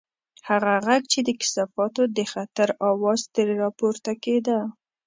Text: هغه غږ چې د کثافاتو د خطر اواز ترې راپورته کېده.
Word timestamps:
هغه 0.49 0.73
غږ 0.85 1.03
چې 1.11 1.19
د 1.23 1.29
کثافاتو 1.41 2.01
د 2.17 2.19
خطر 2.31 2.69
اواز 2.89 3.21
ترې 3.33 3.53
راپورته 3.63 4.11
کېده. 4.23 4.59